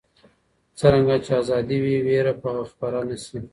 څرنګه 0.79 1.15
چې 1.25 1.31
ازادي 1.41 1.77
وي، 1.83 1.97
ویره 2.05 2.33
به 2.41 2.51
خپره 2.71 2.99
نه 3.07 3.17
شي. 3.23 3.37